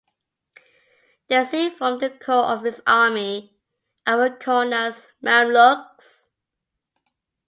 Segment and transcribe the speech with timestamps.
[1.27, 3.55] They soon formed the core of his army,
[4.07, 6.25] and were known as Mamluks.